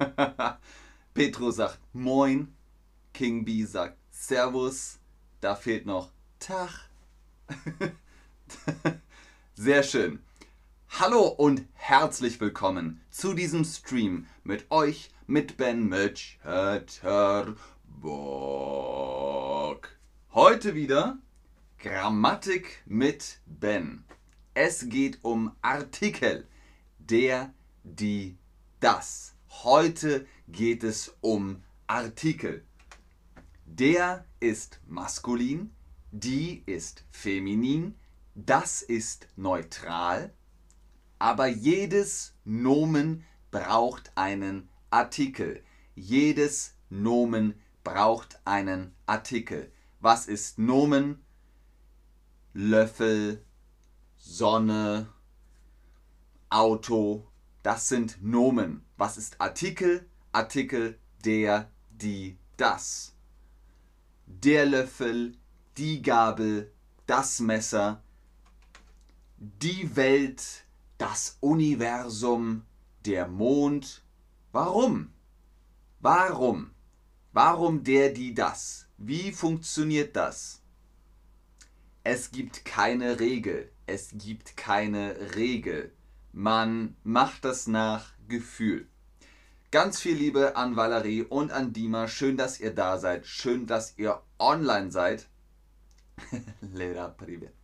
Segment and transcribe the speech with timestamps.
[1.14, 2.54] Petro sagt Moin.
[3.12, 4.98] King B sagt Servus.
[5.40, 6.88] Da fehlt noch Tag.
[9.54, 10.20] Sehr schön.
[10.98, 15.90] Hallo und herzlich willkommen zu diesem Stream mit euch, mit Ben
[18.00, 19.88] Bock.
[20.32, 21.18] Heute wieder
[21.78, 24.04] Grammatik mit Ben.
[24.54, 26.46] Es geht um Artikel.
[26.98, 27.52] Der,
[27.84, 28.36] die,
[28.80, 29.34] das.
[29.50, 32.64] Heute geht es um Artikel.
[33.66, 35.74] Der ist maskulin,
[36.12, 37.94] die ist feminin,
[38.34, 40.32] das ist neutral,
[41.18, 45.62] aber jedes Nomen braucht einen Artikel.
[45.94, 49.70] Jedes Nomen braucht einen Artikel.
[49.98, 51.22] Was ist Nomen?
[52.54, 53.44] Löffel,
[54.16, 55.12] Sonne,
[56.48, 57.29] Auto,
[57.62, 58.84] das sind Nomen.
[58.96, 60.08] Was ist Artikel?
[60.32, 63.14] Artikel der, die, das.
[64.26, 65.36] Der Löffel,
[65.76, 66.72] die Gabel,
[67.06, 68.02] das Messer,
[69.38, 70.64] die Welt,
[70.98, 72.62] das Universum,
[73.04, 74.02] der Mond.
[74.52, 75.12] Warum?
[76.00, 76.70] Warum?
[77.32, 78.86] Warum der, die, das?
[78.98, 80.62] Wie funktioniert das?
[82.04, 83.70] Es gibt keine Regel.
[83.86, 85.92] Es gibt keine Regel.
[86.32, 88.88] Man macht das nach Gefühl.
[89.72, 92.08] Ganz viel Liebe an Valerie und an Dima.
[92.08, 93.26] Schön, dass ihr da seid.
[93.26, 95.28] Schön, dass ihr online seid.
[96.60, 97.54] Lera Privet.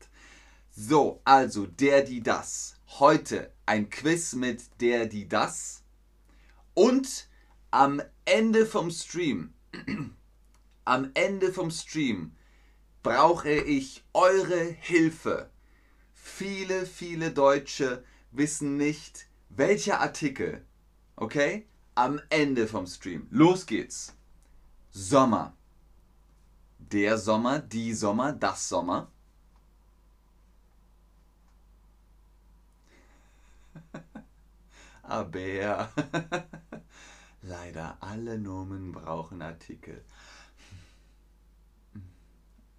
[0.71, 2.77] So, also der, die, das.
[2.99, 5.83] Heute ein Quiz mit der, die, das.
[6.75, 7.29] Und
[7.71, 9.55] am Ende vom Stream,
[10.85, 12.37] am Ende vom Stream
[13.03, 15.51] brauche ich eure Hilfe.
[16.13, 18.05] Viele, viele Deutsche
[18.37, 20.65] wissen nicht, welcher Artikel,
[21.17, 23.27] okay, am Ende vom Stream.
[23.31, 24.15] Los geht's.
[24.91, 25.57] Sommer.
[26.79, 29.11] Der Sommer, die Sommer, das Sommer.
[35.03, 35.91] Aber
[37.43, 40.05] leider alle Nomen brauchen Artikel.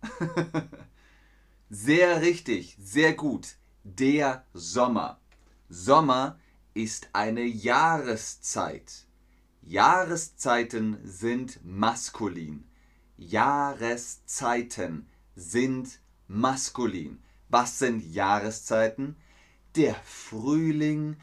[1.70, 3.58] Sehr richtig, sehr gut.
[3.84, 5.20] Der Sommer.
[5.70, 6.40] Sommer
[6.74, 9.06] ist eine Jahreszeit.
[9.62, 12.64] Jahreszeiten sind maskulin.
[13.18, 17.22] Jahreszeiten sind maskulin.
[17.50, 19.18] Was sind Jahreszeiten?
[19.76, 21.18] Der Frühling,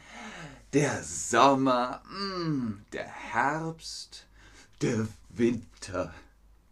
[0.73, 4.27] der Sommer, mm, der Herbst,
[4.81, 6.13] der Winter.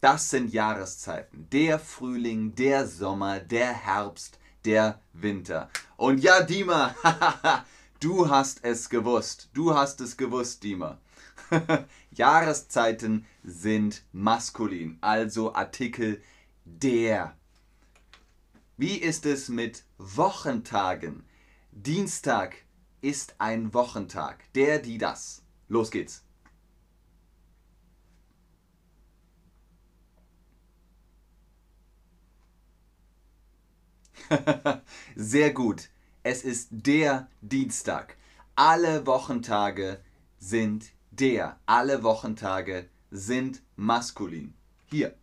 [0.00, 1.48] Das sind Jahreszeiten.
[1.50, 5.70] Der Frühling, der Sommer, der Herbst, der Winter.
[5.96, 6.94] Und ja, Dima,
[8.00, 9.48] du hast es gewusst.
[9.52, 10.98] Du hast es gewusst, Dima.
[12.10, 16.22] Jahreszeiten sind maskulin, also Artikel
[16.64, 17.36] der.
[18.76, 21.24] Wie ist es mit Wochentagen?
[21.70, 22.56] Dienstag
[23.00, 24.52] ist ein Wochentag.
[24.54, 25.42] Der, die, das.
[25.68, 26.24] Los geht's.
[35.16, 35.88] Sehr gut.
[36.22, 38.16] Es ist der Dienstag.
[38.54, 40.00] Alle Wochentage
[40.38, 41.58] sind der.
[41.66, 44.54] Alle Wochentage sind maskulin.
[44.86, 45.14] Hier.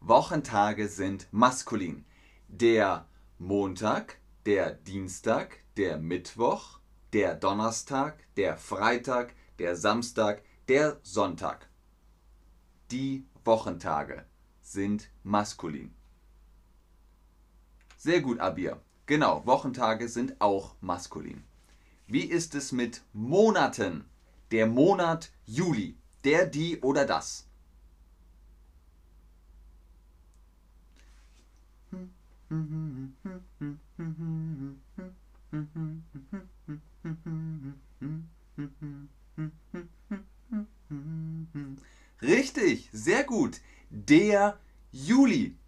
[0.00, 2.04] Wochentage sind maskulin.
[2.48, 3.06] Der
[3.38, 6.80] Montag, der Dienstag, der Mittwoch,
[7.12, 11.68] der Donnerstag, der Freitag, der Samstag, der Sonntag.
[12.90, 14.24] Die Wochentage
[14.60, 15.94] sind maskulin.
[18.02, 18.80] Sehr gut, Abir.
[19.04, 21.44] Genau, Wochentage sind auch maskulin.
[22.06, 24.06] Wie ist es mit Monaten?
[24.52, 25.96] Der Monat Juli.
[26.24, 27.46] Der, die oder das?
[42.22, 43.60] Richtig, sehr gut.
[43.90, 44.58] Der
[44.90, 45.59] Juli.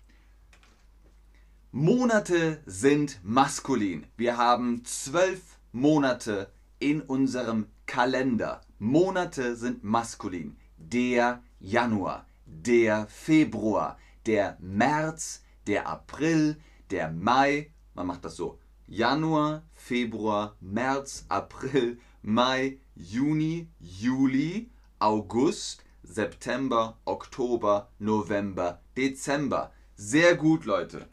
[1.75, 4.05] Monate sind maskulin.
[4.19, 5.41] Wir haben zwölf
[5.73, 8.61] Monate in unserem Kalender.
[8.79, 10.59] Monate sind maskulin.
[10.77, 13.97] Der Januar, der Februar,
[14.27, 16.59] der März, der April,
[16.91, 17.73] der Mai.
[17.95, 18.59] Man macht das so.
[18.87, 24.69] Januar, Februar, März, April, Mai, Juni, Juli,
[24.99, 29.73] August, September, Oktober, November, Dezember.
[29.97, 31.09] Sehr gut, Leute.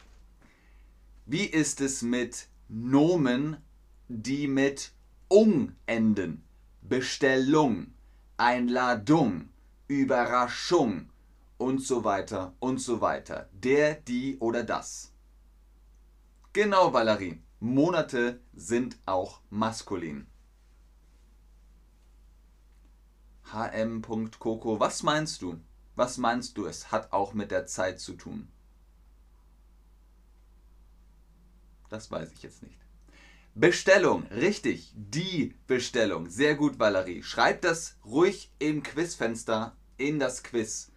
[1.31, 3.57] Wie ist es mit Nomen,
[4.07, 4.93] die mit
[5.27, 6.43] ung enden?
[6.81, 7.93] Bestellung,
[8.37, 9.49] Einladung,
[9.87, 11.11] Überraschung
[11.59, 13.47] und so weiter und so weiter.
[13.53, 15.13] Der, die oder das.
[16.51, 17.43] Genau, Valerie.
[17.59, 20.25] Monate sind auch maskulin.
[23.51, 25.59] hm.coco, was meinst du?
[25.95, 28.47] Was meinst du, es hat auch mit der Zeit zu tun?
[31.89, 32.79] Das weiß ich jetzt nicht.
[33.55, 36.29] Bestellung, richtig, die Bestellung.
[36.29, 37.23] Sehr gut, Valerie.
[37.23, 40.91] Schreibt das ruhig im Quizfenster in das Quiz.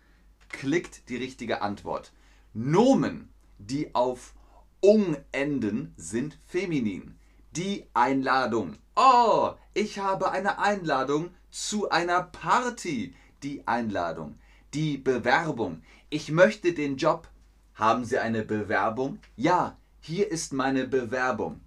[0.48, 2.12] Klickt die richtige Antwort.
[2.52, 4.34] Nomen, die auf
[4.80, 7.18] ung enden, sind feminin.
[7.52, 8.76] Die Einladung.
[8.94, 13.14] Oh, ich habe eine Einladung zu einer Party.
[13.42, 14.38] Die Einladung.
[14.74, 15.82] Die Bewerbung.
[16.10, 17.28] Ich möchte den Job.
[17.74, 19.18] Haben Sie eine Bewerbung?
[19.34, 21.60] Ja, hier ist meine Bewerbung.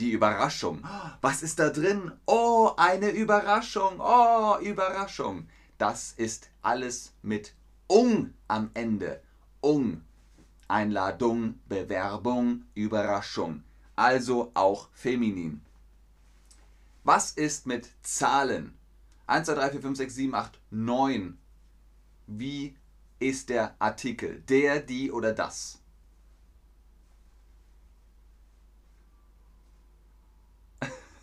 [0.00, 0.84] Die Überraschung.
[1.20, 2.10] Was ist da drin?
[2.26, 4.00] Oh, eine Überraschung.
[4.00, 5.48] Oh, Überraschung.
[5.78, 7.54] Das ist alles mit
[7.86, 9.22] ung am Ende.
[9.60, 10.02] Ung.
[10.66, 13.62] Einladung, Bewerbung, Überraschung.
[13.94, 15.60] Also auch feminin.
[17.04, 18.76] Was ist mit Zahlen?
[19.28, 21.38] 1, 2, 3, 4, 5, 6, 7, 8, 9.
[22.26, 22.76] Wie
[23.20, 24.40] ist der Artikel?
[24.48, 25.80] Der, die oder das?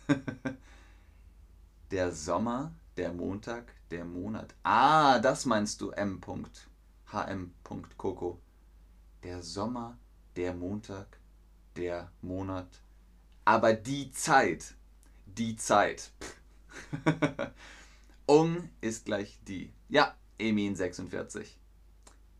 [1.90, 4.54] der Sommer, der Montag, der Monat.
[4.62, 6.20] Ah, das meinst du, M.
[7.06, 7.52] HM.
[7.96, 8.40] Coco.
[9.22, 9.98] Der Sommer,
[10.36, 11.18] der Montag,
[11.76, 12.80] der Monat.
[13.44, 14.74] Aber die Zeit,
[15.26, 16.10] die Zeit.
[18.26, 19.72] Ung ist gleich die.
[19.88, 21.58] Ja, Emin 46.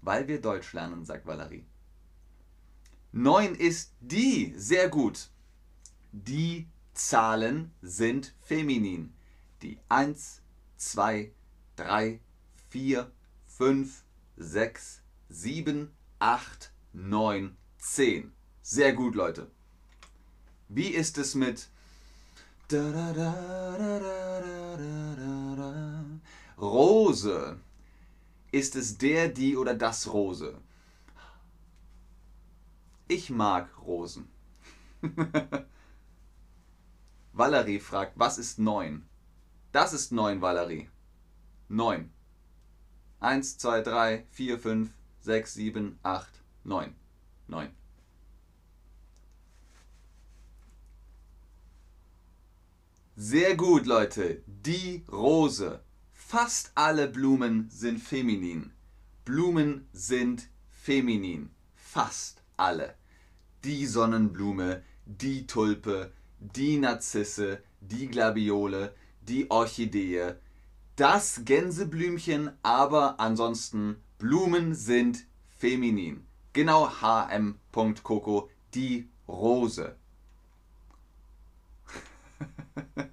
[0.03, 1.65] Weil wir Deutsch lernen, sagt Valerie.
[3.13, 4.55] 9 ist die.
[4.57, 5.31] Sehr gut.
[6.13, 9.13] Die Zahlen sind feminin.
[9.63, 10.43] Die 1,
[10.77, 11.31] 2,
[11.77, 12.21] 3,
[12.71, 13.11] 4,
[13.47, 14.05] 5,
[14.37, 18.33] 6, 7, 8, 9, 10.
[18.63, 19.51] Sehr gut, Leute.
[20.69, 21.69] Wie ist es mit
[26.59, 27.61] Rose?
[28.51, 30.59] Ist es der, die oder das Rose?
[33.07, 34.29] Ich mag Rosen.
[37.37, 39.07] Valerie fragt, was ist 9?
[39.71, 40.89] Das ist 9, Valerie.
[41.69, 42.11] 9.
[43.21, 44.91] 1, 2, 3, 4, 5,
[45.21, 46.95] 6, 7, 8, 9.
[47.49, 47.71] 9.
[53.17, 54.43] Sehr gut, Leute.
[54.47, 55.83] Die Rose.
[56.15, 58.73] Fast alle Blumen sind feminin.
[59.27, 61.51] Blumen sind feminin.
[61.75, 62.95] Fast alle.
[63.63, 70.35] Die Sonnenblume, die Tulpe, die Narzisse, die Glabiole, die Orchidee,
[70.97, 75.27] das Gänseblümchen, aber ansonsten Blumen sind
[75.59, 76.27] feminin.
[76.53, 77.59] Genau hm.
[78.03, 79.97] Coco, die Rose.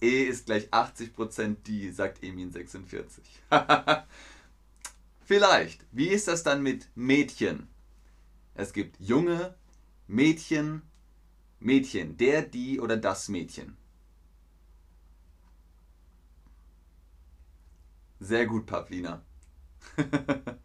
[0.00, 3.04] e ist gleich 80% die, sagt Emin46.
[5.24, 5.84] Vielleicht.
[5.92, 7.68] Wie ist das dann mit Mädchen?
[8.54, 9.54] Es gibt junge,
[10.06, 10.82] Mädchen,
[11.64, 13.76] Mädchen, der, die oder das Mädchen.
[18.20, 19.22] Sehr gut, Pavlina.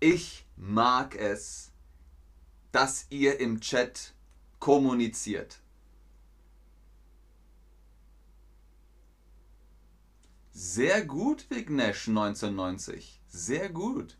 [0.00, 1.72] ich mag es,
[2.70, 4.14] dass ihr im Chat
[4.58, 5.60] kommuniziert.
[10.52, 13.20] Sehr gut, Vignesh 1990.
[13.26, 14.18] Sehr gut.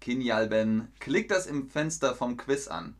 [0.00, 2.96] Kinjalben, klickt das im Fenster vom Quiz an.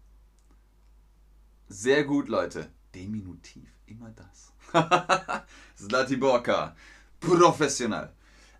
[1.72, 2.68] Sehr gut, Leute.
[2.94, 4.52] Diminutiv, immer das.
[5.78, 6.76] Slatiborka,
[7.18, 8.12] professionell.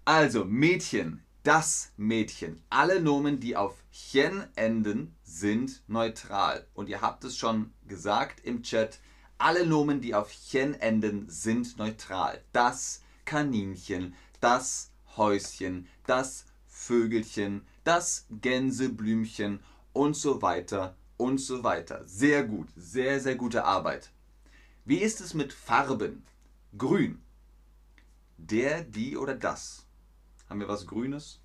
[0.07, 2.63] Also, Mädchen, das Mädchen.
[2.71, 6.67] Alle Nomen, die auf chen enden, sind neutral.
[6.73, 8.99] Und ihr habt es schon gesagt im Chat,
[9.37, 12.43] alle Nomen, die auf chen enden, sind neutral.
[12.55, 19.61] Das Kaninchen, das Häuschen, das Vögelchen, das Gänseblümchen
[19.93, 22.03] und so weiter und so weiter.
[22.07, 24.11] Sehr gut, sehr, sehr gute Arbeit.
[24.85, 26.25] Wie ist es mit Farben?
[26.77, 27.23] Grün.
[28.37, 29.87] Der, die oder das?
[30.49, 31.41] Haben wir was Grünes?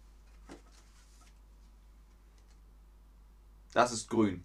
[3.73, 4.43] Das ist grün.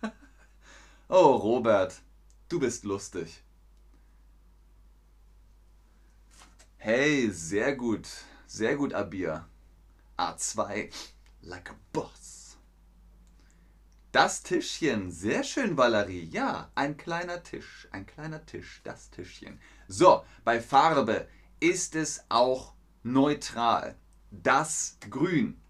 [1.08, 2.00] oh, Robert,
[2.48, 3.42] du bist lustig.
[6.84, 8.08] Hey, sehr gut.
[8.48, 9.46] Sehr gut, Abir.
[10.16, 10.90] A2,
[11.42, 12.56] like a boss.
[14.10, 16.24] Das Tischchen, sehr schön, Valerie.
[16.24, 19.60] Ja, ein kleiner Tisch, ein kleiner Tisch, das Tischchen.
[19.86, 21.28] So, bei Farbe
[21.60, 22.74] ist es auch
[23.04, 23.94] neutral.
[24.32, 25.60] Das Grün.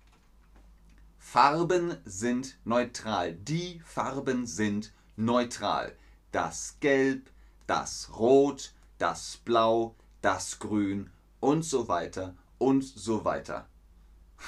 [1.19, 3.35] Farben sind neutral.
[3.35, 5.95] Die Farben sind neutral.
[6.31, 7.29] Das Gelb,
[7.67, 11.11] das Rot, das Blau, das Grün
[11.41, 13.69] und so weiter und so weiter.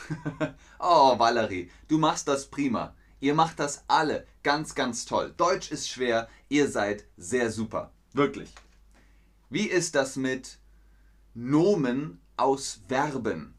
[0.78, 2.94] oh, Valerie, du machst das prima.
[3.20, 5.32] Ihr macht das alle ganz, ganz toll.
[5.36, 7.92] Deutsch ist schwer, ihr seid sehr super.
[8.12, 8.52] Wirklich.
[9.50, 10.58] Wie ist das mit
[11.34, 13.54] Nomen aus Verben?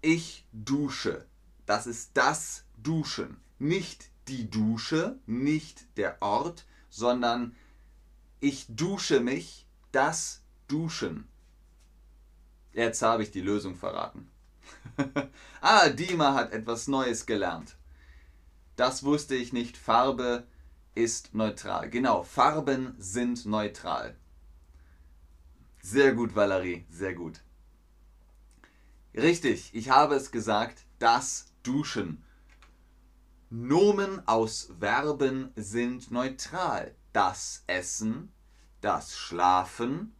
[0.00, 1.26] Ich dusche.
[1.64, 3.36] Das ist das Duschen.
[3.58, 7.54] Nicht die Dusche, nicht der Ort, sondern
[8.40, 10.41] ich dusche mich, das
[10.72, 11.28] Duschen.
[12.72, 14.30] Jetzt habe ich die Lösung verraten.
[15.60, 17.76] ah, Dima hat etwas Neues gelernt.
[18.76, 19.76] Das wusste ich nicht.
[19.76, 20.46] Farbe
[20.94, 21.90] ist neutral.
[21.90, 24.16] Genau, Farben sind neutral.
[25.82, 27.42] Sehr gut, Valerie, sehr gut.
[29.14, 32.24] Richtig, ich habe es gesagt, das Duschen.
[33.50, 36.94] Nomen aus Verben sind neutral.
[37.12, 38.32] Das Essen,
[38.80, 40.14] das Schlafen,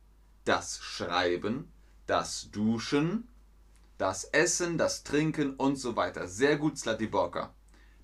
[0.44, 1.72] das Schreiben,
[2.06, 3.28] das Duschen,
[3.98, 6.26] das Essen, das Trinken und so weiter.
[6.26, 7.54] Sehr gut, Slatiborka.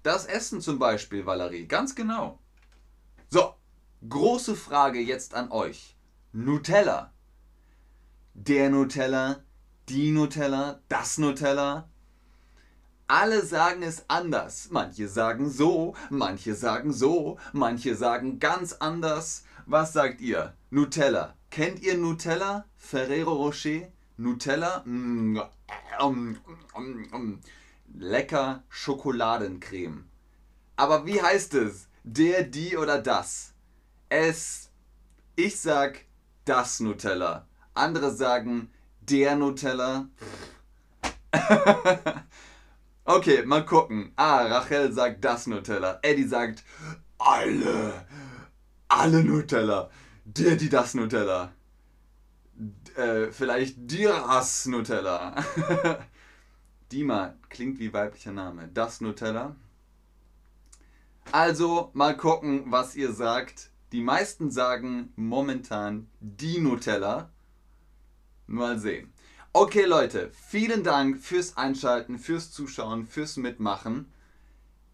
[0.03, 2.39] Das Essen zum Beispiel, Valerie, ganz genau.
[3.31, 3.55] So,
[4.09, 5.97] große Frage jetzt an euch.
[6.33, 7.13] Nutella.
[8.35, 9.43] Der Nutella,
[9.89, 11.89] die Nutella, das Nutella.
[13.09, 14.69] Alle sagen es anders.
[14.71, 19.45] Manche sagen so, manche sagen so, manche sagen ganz anders.
[19.71, 20.55] Was sagt ihr?
[20.71, 21.35] Nutella.
[21.51, 22.65] Kennt ihr Nutella?
[22.79, 23.89] Ferrero Rocher?
[24.17, 24.83] Nutella?
[24.87, 25.39] Mm,
[26.01, 26.39] mm,
[27.13, 27.41] mm,
[27.95, 30.05] lecker Schokoladencreme.
[30.77, 31.89] Aber wie heißt es?
[32.03, 33.53] Der, die oder das?
[34.09, 34.71] Es.
[35.37, 36.07] Ich sag
[36.47, 37.47] das Nutella.
[37.75, 38.71] Andere sagen
[39.01, 40.09] der Nutella.
[43.05, 44.13] okay, mal gucken.
[44.17, 45.99] Ah, Rachel sagt das Nutella.
[46.01, 46.65] Eddie sagt
[47.19, 48.07] alle.
[48.89, 49.91] Alle Nutella.
[50.25, 51.53] Der, die, das Nutella.
[52.97, 55.37] Äh, vielleicht Diras Nutella.
[56.93, 58.69] Dima klingt wie weiblicher Name.
[58.73, 59.55] Das Nutella.
[61.31, 63.71] Also mal gucken, was ihr sagt.
[63.93, 67.31] Die meisten sagen momentan die Nutella.
[68.47, 69.13] Mal sehen.
[69.53, 74.11] Okay Leute, vielen Dank fürs Einschalten, fürs Zuschauen, fürs Mitmachen.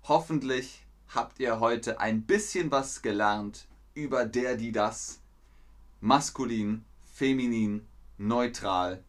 [0.03, 5.21] Hoffentlich habt ihr heute ein bisschen was gelernt über der, die, das.
[6.01, 7.87] Maskulin, feminin,
[8.19, 9.03] neutral.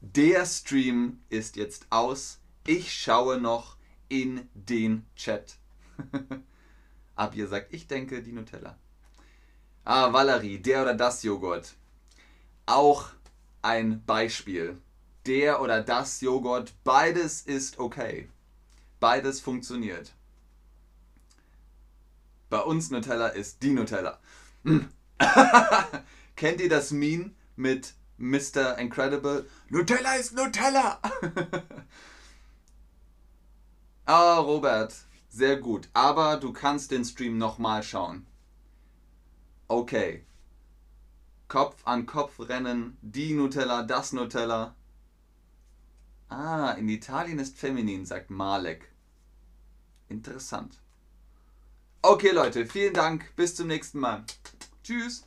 [0.00, 2.40] Der Stream ist jetzt aus.
[2.66, 3.76] Ich schaue noch
[4.08, 5.56] in den Chat.
[7.16, 8.76] Ab ihr sagt, ich denke die Nutella.
[9.84, 11.74] Ah, Valerie, der oder das Joghurt.
[12.66, 13.10] Auch
[13.62, 14.78] ein Beispiel.
[15.26, 18.28] Der oder das Joghurt, beides ist okay.
[19.00, 20.14] Beides funktioniert.
[22.50, 24.18] Bei uns Nutella ist die Nutella.
[26.36, 28.78] Kennt ihr das Meme mit Mr.
[28.78, 29.48] Incredible?
[29.68, 31.00] Nutella ist Nutella!
[34.06, 34.94] Ah, Robert,
[35.30, 35.88] sehr gut.
[35.94, 38.26] Aber du kannst den Stream nochmal schauen.
[39.66, 40.26] Okay.
[41.48, 44.74] Kopf an Kopf rennen, die Nutella, das Nutella.
[46.28, 48.92] Ah, in Italien ist feminin, sagt Malek.
[50.08, 50.78] Interessant.
[52.06, 53.34] Okay, Leute, vielen Dank.
[53.34, 54.24] Bis zum nächsten Mal.
[54.82, 55.26] Tschüss.